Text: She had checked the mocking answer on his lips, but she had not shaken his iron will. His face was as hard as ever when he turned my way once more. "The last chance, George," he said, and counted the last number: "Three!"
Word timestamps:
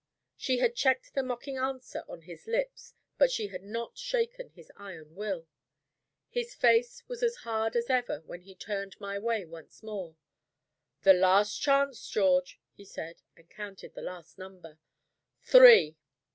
She 0.35 0.57
had 0.57 0.73
checked 0.75 1.13
the 1.13 1.21
mocking 1.21 1.59
answer 1.59 2.03
on 2.07 2.21
his 2.23 2.47
lips, 2.47 2.95
but 3.19 3.29
she 3.29 3.49
had 3.49 3.61
not 3.61 3.99
shaken 3.99 4.49
his 4.49 4.71
iron 4.75 5.15
will. 5.15 5.47
His 6.27 6.55
face 6.55 7.03
was 7.07 7.21
as 7.21 7.35
hard 7.45 7.75
as 7.75 7.87
ever 7.87 8.21
when 8.21 8.41
he 8.41 8.55
turned 8.55 8.99
my 8.99 9.19
way 9.19 9.45
once 9.45 9.83
more. 9.83 10.15
"The 11.03 11.13
last 11.13 11.61
chance, 11.61 12.09
George," 12.09 12.59
he 12.73 12.83
said, 12.83 13.21
and 13.37 13.47
counted 13.47 13.93
the 13.93 14.01
last 14.01 14.39
number: 14.39 14.79
"Three!" 15.43 15.95